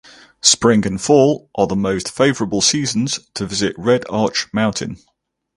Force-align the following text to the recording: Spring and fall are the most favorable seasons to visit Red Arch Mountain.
Spring 0.41 0.83
and 0.87 0.99
fall 0.99 1.47
are 1.53 1.67
the 1.67 1.75
most 1.75 2.09
favorable 2.09 2.59
seasons 2.59 3.19
to 3.35 3.45
visit 3.45 3.75
Red 3.77 4.03
Arch 4.09 4.51
Mountain. 4.51 4.97